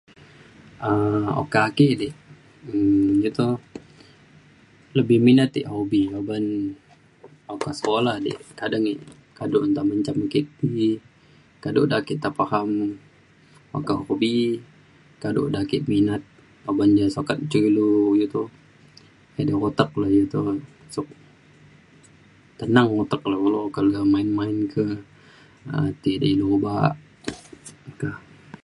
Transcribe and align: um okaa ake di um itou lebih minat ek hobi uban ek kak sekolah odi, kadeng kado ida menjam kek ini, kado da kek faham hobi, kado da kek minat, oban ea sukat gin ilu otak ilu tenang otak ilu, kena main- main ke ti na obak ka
um 0.87 1.23
okaa 1.41 1.67
ake 1.69 1.87
di 2.01 2.09
um 2.69 3.15
itou 3.29 3.49
lebih 4.97 5.17
minat 5.25 5.49
ek 5.61 5.69
hobi 5.73 6.01
uban 6.19 6.45
ek 7.51 7.59
kak 7.63 7.75
sekolah 7.79 8.15
odi, 8.19 8.33
kadeng 8.59 8.85
kado 9.37 9.57
ida 9.67 9.81
menjam 9.89 10.17
kek 10.33 10.47
ini, 10.65 10.89
kado 11.63 11.81
da 11.91 11.97
kek 12.07 12.19
faham 12.37 12.69
hobi, 14.09 14.31
kado 15.21 15.41
da 15.55 15.61
kek 15.69 15.83
minat, 15.91 16.21
oban 16.69 16.91
ea 17.01 17.07
sukat 17.15 17.37
gin 17.49 17.63
ilu 17.69 17.87
otak 19.67 19.89
ilu 20.11 20.41
tenang 22.59 22.89
otak 23.01 23.21
ilu, 23.29 23.61
kena 23.75 24.01
main- 24.13 24.27
main 24.37 24.57
ke 24.73 24.83
ti 26.01 26.11
na 26.39 26.45
obak 26.55 26.91
ka 28.01 28.09